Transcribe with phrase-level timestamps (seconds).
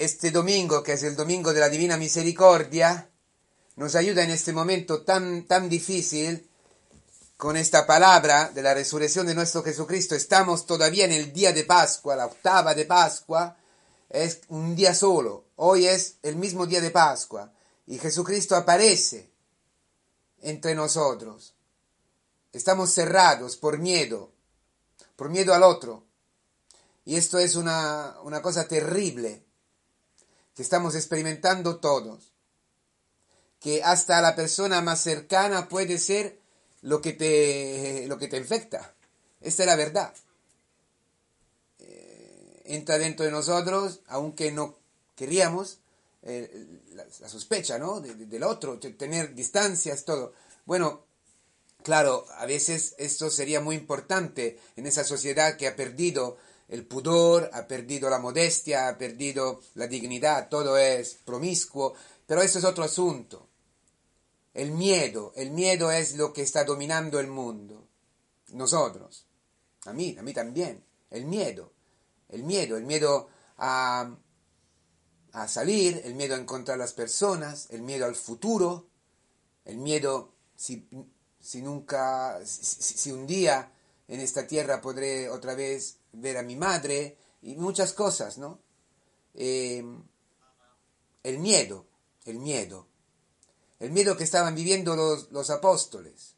[0.00, 3.10] este domingo, que es el domingo de la Divina Misericordia,
[3.76, 6.48] nos ayuda en este momento tan, tan difícil
[7.36, 10.14] con esta palabra de la resurrección de nuestro Jesucristo.
[10.14, 13.58] Estamos todavía en el día de Pascua, la octava de Pascua,
[14.08, 15.44] es un día solo.
[15.56, 17.52] Hoy es el mismo día de Pascua
[17.86, 19.30] y Jesucristo aparece
[20.40, 21.52] entre nosotros.
[22.54, 24.32] Estamos cerrados por miedo,
[25.14, 26.06] por miedo al otro.
[27.04, 29.44] Y esto es una, una cosa terrible
[30.62, 32.32] estamos experimentando todos.
[33.60, 36.38] Que hasta la persona más cercana puede ser
[36.82, 38.94] lo que te, lo que te infecta.
[39.40, 40.14] Esta es la verdad.
[41.78, 44.78] Eh, entra dentro de nosotros, aunque no
[45.14, 45.80] queríamos,
[46.22, 48.00] eh, la, sospecha, ¿no?
[48.00, 50.34] del otro, tener distancias, todo.
[50.66, 51.04] Bueno,
[51.82, 56.36] claro, a veces esto sería muy importante en esa sociedad que ha perdido
[56.70, 61.94] el pudor, ha perdido la modestia, ha perdido la dignidad, todo es promiscuo,
[62.26, 63.48] pero eso es otro asunto.
[64.54, 67.88] El miedo, el miedo es lo que está dominando el mundo.
[68.52, 69.26] Nosotros,
[69.84, 71.72] a mí, a mí también, el miedo,
[72.28, 74.16] el miedo, el miedo a,
[75.32, 78.86] a salir, el miedo a encontrar las personas, el miedo al futuro,
[79.64, 80.86] el miedo si,
[81.40, 83.72] si nunca, si, un día
[84.10, 88.58] en esta tierra podré otra vez ver a mi madre y muchas cosas, ¿no?
[89.34, 89.82] Eh,
[91.22, 91.86] el miedo,
[92.24, 92.86] el miedo,
[93.78, 96.34] el miedo que estaban viviendo los, los apóstoles,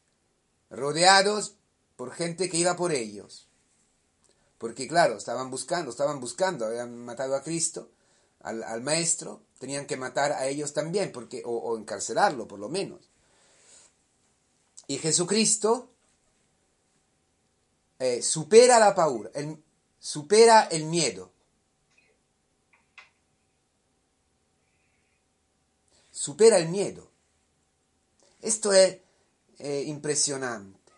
[0.71, 1.57] rodeados
[1.97, 3.49] por gente que iba por ellos.
[4.59, 7.91] Porque claro, estaban buscando, estaban buscando, habían matado a Cristo,
[8.41, 13.09] al, maestro, tenían que matar a ellos también, porque, o, encarcelarlo por lo menos.
[14.87, 15.92] Y Jesucristo
[18.05, 19.31] eh, supera la paura,
[20.01, 21.31] supera el miedo.
[26.11, 27.09] Supera el miedo.
[28.41, 28.99] Esto es
[29.59, 30.93] eh, impresionante.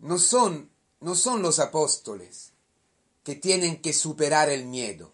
[0.00, 2.50] No son, no son los apóstoles
[3.22, 5.12] que tienen que superar el miedo.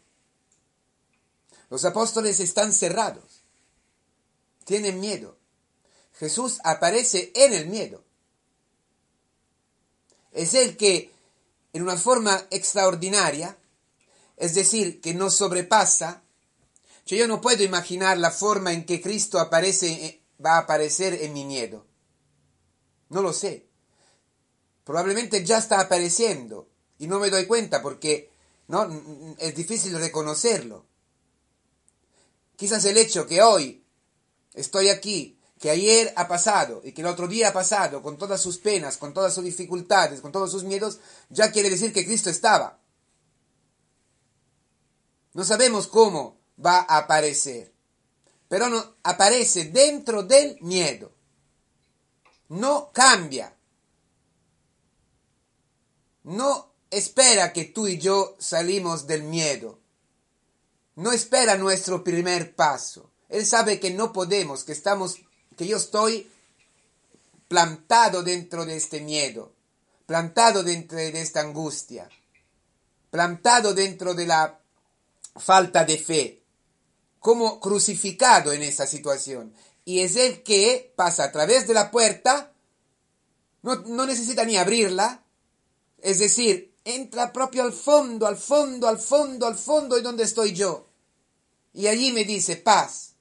[1.69, 3.43] Los apóstoles están cerrados,
[4.65, 5.37] tienen miedo.
[6.15, 8.04] Jesús aparece en el miedo.
[10.35, 11.11] Es el que,
[11.73, 13.57] en una forma extraordinaria,
[14.37, 16.23] es decir, que nos sobrepasa,
[17.07, 21.33] yo no puedo imaginar la forma en que Cristo aparece, eh, va a aparecer en
[21.33, 21.87] mi miedo.
[23.11, 23.67] No lo sé.
[24.85, 26.69] Probablemente ya está apareciendo
[26.99, 28.31] y no me doy cuenta porque
[28.69, 28.89] no
[29.39, 30.87] es difícil reconocerlo.
[32.57, 33.85] Quizás el hecho que hoy
[34.55, 35.34] estoy aquí,
[35.65, 38.99] que ayer ha pasado y que el otro día ha pasado con todas sus penas,
[38.99, 42.79] con todas sus dificultades, con todos sus miedos, ya quiere decir que Cristo estaba.
[45.33, 47.73] No sabemos cómo va a aparecer,
[48.47, 51.13] pero no, aparece dentro del miedo.
[52.51, 53.57] No cambia.
[56.25, 59.81] No espera que tú y yo salimos del miedo
[60.97, 63.11] no espera nuestro primer paso.
[63.29, 65.17] Él sabe que no podemos, que estamos,
[65.55, 66.31] que yo estoy
[67.49, 69.53] plantado dentro de este miedo,
[70.07, 72.09] plantado dentro de esta angustia,
[73.11, 74.61] plantado dentro de la
[75.37, 76.43] falta de fe,
[77.21, 79.55] como crucificado en esa situación.
[79.85, 82.53] Y es el que pasa a través de la puerta,
[83.63, 85.25] no, no necesita ni abrirla,
[86.03, 90.53] es decir, entra propio al fondo, al fondo, al fondo, al fondo, y donde estoy
[90.53, 90.87] yo.
[91.73, 93.14] Y allí me dice paz.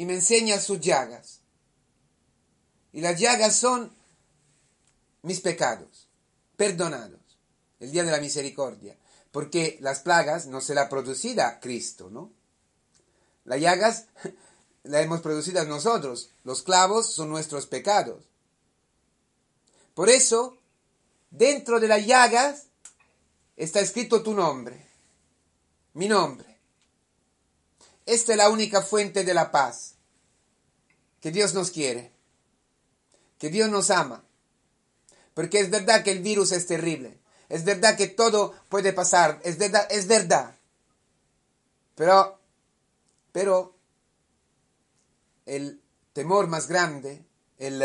[0.00, 1.40] Y me enseña sus llagas.
[2.94, 3.92] Y las llagas son
[5.20, 6.08] mis pecados,
[6.56, 7.20] perdonados,
[7.80, 8.96] el día de la misericordia.
[9.30, 12.32] Porque las plagas no se las ha producido Cristo, ¿no?
[13.44, 14.06] Las llagas
[14.84, 16.30] las hemos producido nosotros.
[16.44, 18.24] Los clavos son nuestros pecados.
[19.94, 20.60] Por eso
[21.30, 22.66] Dentro de las llagas
[23.56, 24.84] está escrito tu nombre,
[25.94, 26.49] mi nombre.
[28.10, 29.94] Esta es la única fuente de la paz.
[31.20, 32.10] Que Dios nos quiere,
[33.38, 34.24] que Dios nos ama.
[35.32, 39.58] Porque es verdad que el virus es terrible, es verdad que todo puede pasar, es
[39.58, 40.56] verdad, es verdad.
[41.94, 42.40] Pero,
[43.30, 43.76] pero,
[45.46, 45.80] el
[46.12, 47.24] temor más grande,
[47.58, 47.80] el,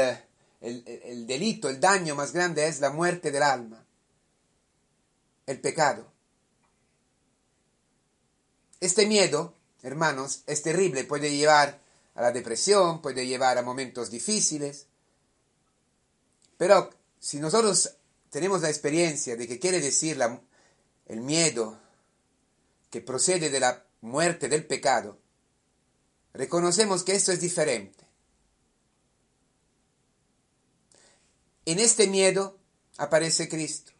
[0.59, 3.85] el, delito, el daño más grande es la muerte del alma,
[5.45, 6.11] el pecado.
[8.79, 9.53] Este miedo,
[9.85, 11.79] hermanos, es terrible, puede llevar
[12.15, 14.87] a la depresión, puede llevar a momentos difíciles,
[16.57, 16.89] pero
[17.19, 17.95] si nosotros
[18.31, 20.19] tenemos la experiencia de que quiere decir
[21.05, 21.79] el miedo,
[22.89, 25.19] que procede de la muerte del pecado,
[26.33, 28.03] reconocemos que esto es diferente.
[31.65, 32.57] En este miedo
[32.97, 33.91] aparece Cristo.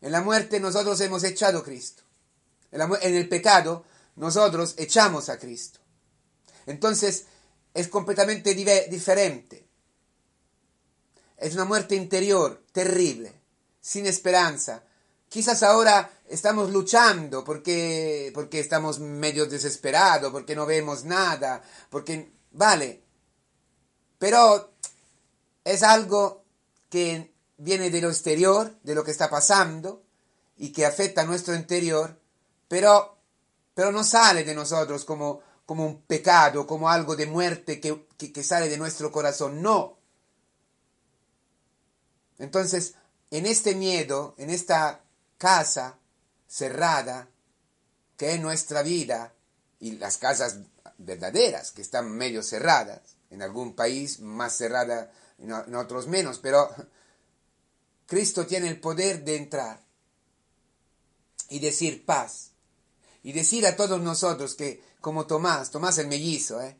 [0.00, 2.07] En la muerte nosotros hemos echado Cristo.
[2.70, 3.84] En, el pecado
[4.16, 5.80] nosotros echamos a Cristo.
[6.66, 7.26] Entonces
[7.74, 9.66] es completamente diferente.
[11.36, 13.32] Es una muerte interior terrible,
[13.80, 14.82] sin esperanza.
[15.28, 22.32] Quizás ahora estamos luchando porque, porque estamos medio desesperados, porque no vemos nada, porque...
[22.50, 23.02] Vale,
[24.18, 24.72] pero
[25.64, 26.44] es algo
[26.88, 30.02] que viene de lo exterior, de lo que está pasando
[30.56, 32.17] y que afecta a nuestro interior,
[32.68, 33.16] pero,
[33.74, 38.44] pero no sale de nosotros como, como un pecado, como algo de muerte que, que
[38.44, 39.60] sale de nuestro corazón.
[39.62, 39.98] No.
[42.38, 42.94] Entonces,
[43.30, 45.00] en este miedo, en esta
[45.38, 45.98] casa
[46.46, 47.28] cerrada,
[48.16, 49.34] que es nuestra vida,
[49.80, 50.58] y las casas
[50.98, 56.68] verdaderas, que están medio cerradas, en algún país más cerrada, en otros menos, pero
[58.06, 59.80] Cristo tiene el poder de entrar
[61.50, 62.52] y decir paz.
[63.28, 66.78] Y decir a todos nosotros que, como Tomás, Tomás el mellizo, ¿eh?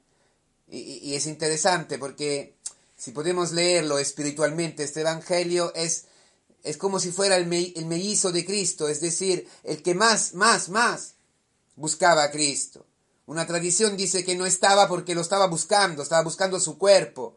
[0.70, 2.54] y, es interesante porque
[2.96, 6.06] si podemos leerlo espiritualmente, este Evangelio es,
[6.62, 10.70] es como si fuera el, el mellizo de Cristo, es decir, el que más, más,
[10.70, 11.16] más
[11.76, 12.86] buscaba a Cristo.
[13.26, 17.36] Una tradición dice que no estaba porque lo estaba buscando, estaba buscando su cuerpo,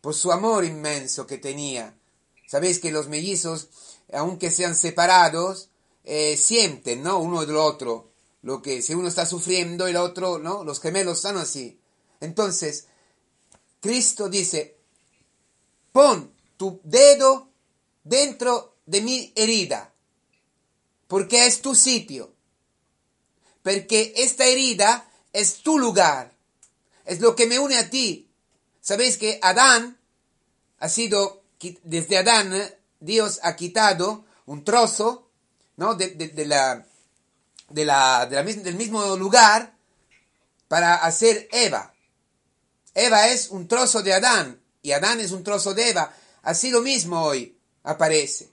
[0.00, 1.96] por su amor inmenso que tenía.
[2.46, 3.70] Sabéis que los mellizos,
[4.12, 5.70] aunque sean separados,
[6.10, 7.18] eh, sienten, ¿no?
[7.18, 8.10] Uno del otro.
[8.40, 10.64] Lo que si uno está sufriendo, el otro, ¿no?
[10.64, 11.78] Los gemelos están así.
[12.20, 12.86] Entonces,
[13.80, 14.78] Cristo dice,
[15.92, 17.50] pon tu dedo
[18.04, 19.92] dentro de mi herida,
[21.08, 22.32] porque es tu sitio,
[23.62, 26.34] porque esta herida es tu lugar,
[27.04, 28.30] es lo que me une a ti.
[28.80, 30.00] Sabéis que Adán
[30.78, 31.42] ha sido
[31.82, 32.54] desde Adán,
[32.98, 35.27] Dios ha quitado un trozo
[35.78, 35.94] ¿no?
[35.94, 36.84] de, la,
[37.70, 39.74] de la, del mismo lugar
[40.66, 41.94] para hacer Eva.
[42.94, 46.12] Eva es un trozo de Adán y Adán es un trozo de Eva.
[46.42, 48.50] Así lo mismo hoy aparece.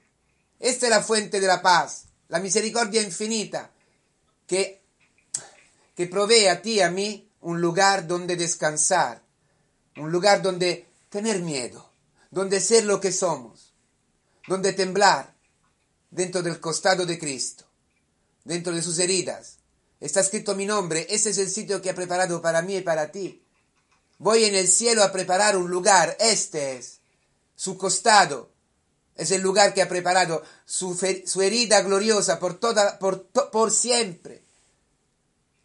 [0.60, 3.72] Esta es la fuente de la paz, la misericordia infinita
[4.45, 4.83] que,
[5.95, 9.24] que provee a ti y a mí un lugar donde descansar,
[9.98, 11.92] un lugar donde tener miedo,
[12.30, 13.74] donde ser lo que somos,
[14.48, 15.35] donde temblar
[16.12, 17.66] dentro del costado de Cristo,
[18.44, 19.57] dentro de sus heridas.
[20.00, 23.12] Está escrito mi nombre, ese es el sitio que ha preparado para mí y para
[23.12, 23.42] ti.
[24.18, 27.00] Voy en el cielo a preparar un lugar, este es
[27.56, 28.50] su costado,
[29.16, 30.98] es el lugar que ha preparado su,
[31.42, 34.44] herida gloriosa por, toda, por, por siempre.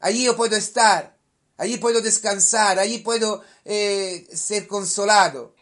[0.00, 1.16] Allí yo puedo estar,
[1.56, 5.54] allí puedo descansar, allí puedo eh, ser consolado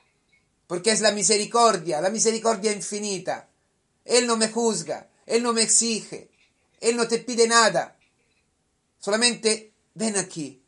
[0.68, 3.47] porque es la misericordia, la misericordia infinita.
[4.08, 6.30] Él no me juzga, Él no me exige,
[6.80, 7.98] Él no te pide nada.
[8.98, 10.64] Solamente ven aquí,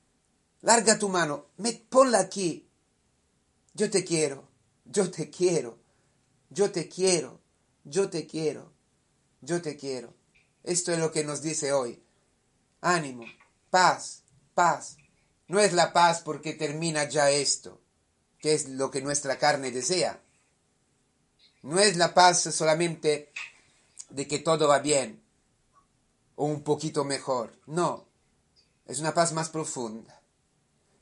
[0.60, 2.68] larga tu mano, me, ponla aquí.
[3.74, 4.48] Yo te quiero,
[4.84, 5.78] yo te quiero,
[6.50, 7.40] yo te quiero,
[7.84, 8.72] yo te quiero,
[9.40, 10.14] yo te quiero.
[10.62, 12.02] Esto es lo que nos dice hoy.
[12.82, 13.24] Ánimo,
[13.70, 14.22] paz,
[14.54, 14.98] paz.
[15.48, 17.80] No es la paz porque termina ya esto
[18.40, 20.20] que es lo que nuestra carne desea.
[21.62, 23.32] No es la paz solamente
[24.08, 25.22] de que todo va bien
[26.36, 27.52] o un poquito mejor.
[27.66, 28.06] No,
[28.86, 30.20] es una paz más profunda.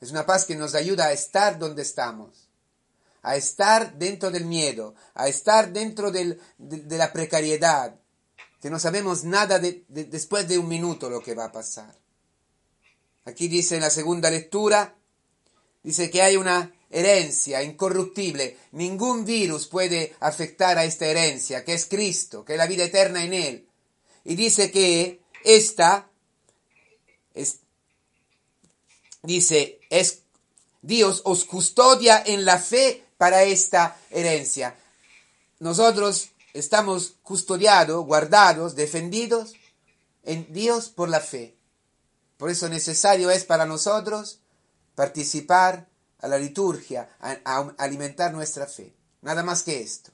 [0.01, 2.49] Es una paz que nos ayuda a estar donde estamos,
[3.21, 7.95] a estar dentro del miedo, a estar dentro de, la precariedad,
[8.61, 11.97] que no sabemos nada después de un minuto lo que va a pasar.
[13.25, 14.95] Aquí dice en la segunda lectura,
[15.83, 18.57] dice que hay una herencia incorruptible.
[18.71, 23.23] Ningún virus puede afectar a esta herencia, que es Cristo, que es la vida eterna
[23.23, 23.67] en Él.
[24.23, 26.09] Y dice que esta,
[27.33, 27.59] es,
[29.23, 30.23] dice, es,
[30.81, 34.75] Dios os custodia en la fe para esta herencia.
[35.59, 39.53] Nosotros estamos custodiados, guardados, defendidos
[40.23, 41.55] en Dios por la fe.
[42.37, 44.39] Por eso necesario es para nosotros
[44.95, 45.88] participar
[46.19, 48.93] a la liturgia, a, alimentar nuestra fe.
[49.21, 50.11] Nada más que esto.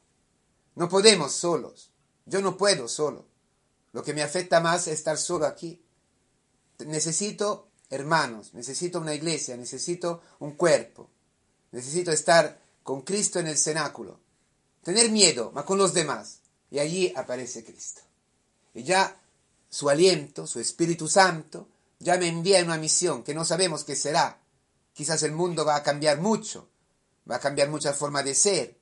[0.75, 1.91] No podemos solos.
[2.25, 3.25] Yo no puedo solo.
[3.93, 5.81] Lo que me afecta más es estar solo aquí.
[6.79, 11.09] Necesito hermanos, necesito una iglesia, necesito un cuerpo.
[11.71, 14.19] Necesito estar con Cristo en el cenáculo.
[14.83, 16.39] Tener miedo, mas con los demás.
[16.69, 18.01] Y allí aparece Cristo.
[18.73, 19.19] Y ya
[19.69, 21.67] su aliento, su Espíritu Santo,
[21.99, 24.39] ya me envía en una misión que no sabemos qué será.
[24.95, 26.69] Quizás el mundo va a cambiar mucho,
[27.29, 28.79] va a cambiar mucha forma de ser.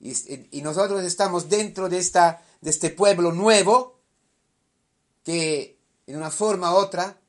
[0.00, 4.00] Y, nosotros estamos dentro de, esta, de este pueblo nuevo
[5.22, 7.20] que en una forma u otra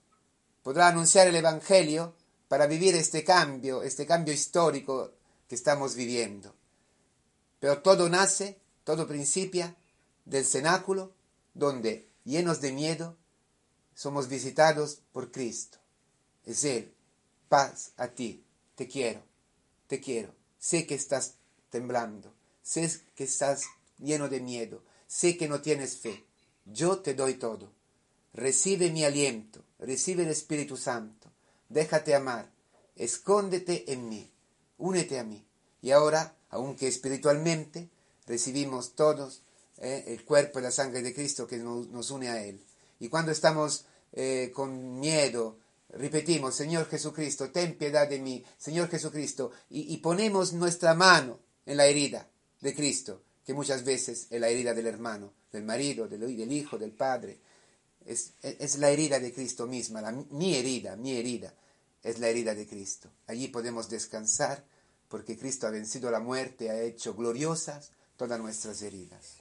[0.63, 2.15] podrá anunciar el Evangelio
[2.47, 5.11] para vivir este cambio, este cambio histórico
[5.49, 6.55] que estamos viviendo.
[7.59, 9.75] Pero todo nace, todo principia
[10.23, 11.11] del cenáculo,
[11.53, 13.17] donde, llenos de miedo,
[13.93, 15.79] somos visitados por Cristo.
[16.45, 16.95] Es Él.
[17.51, 18.45] Paz a ti.
[18.75, 19.21] Te quiero.
[19.87, 20.33] Te quiero.
[20.57, 21.33] Sé que estás
[21.69, 22.33] temblando.
[22.63, 23.63] Sé que estás
[23.99, 24.81] lleno de miedo.
[25.05, 26.23] Sé que no tienes fe.
[26.63, 27.69] Yo te doy todo.
[28.33, 29.65] Recibe mi aliento.
[29.79, 31.29] Recibe el Espíritu Santo.
[31.67, 32.49] Déjate amar.
[32.95, 34.31] Escóndete en mí.
[34.77, 35.45] Únete a mí.
[35.81, 37.89] Y ahora, aunque espiritualmente,
[38.27, 39.41] recibimos todos
[39.79, 42.63] eh, el cuerpo y la sangre de Cristo que nos, une a Él.
[43.01, 45.57] Y cuando estamos eh, con miedo,
[45.93, 51.85] repetimos, Señor Jesucristo, ten piedad de mí, Señor Jesucristo, y, ponemos nuestra mano en la
[51.85, 52.27] herida
[52.61, 56.77] de Cristo, que muchas veces es la herida del hermano, del marido, del, del hijo,
[56.77, 57.39] del padre.
[58.05, 61.53] Es, es, la herida de Cristo misma, la, mi herida, mi herida,
[62.03, 63.09] es la herida de Cristo.
[63.27, 64.63] Allí podemos descansar
[65.07, 69.40] porque Cristo ha vencido la muerte, ha hecho gloriosas todas nuestras heridas.